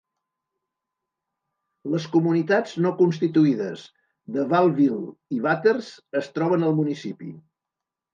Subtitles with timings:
[1.95, 3.83] Les comunitats no constituïdes
[4.37, 5.91] de Wahlville i Watters
[6.23, 7.29] es troben al municipi.